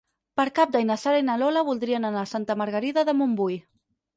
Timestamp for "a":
2.25-2.31